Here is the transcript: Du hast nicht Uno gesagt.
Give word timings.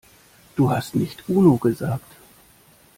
Du 0.55 0.71
hast 0.71 0.95
nicht 0.95 1.29
Uno 1.29 1.57
gesagt. 1.57 2.11